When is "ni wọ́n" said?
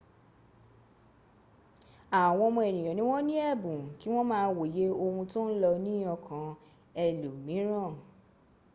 2.97-3.25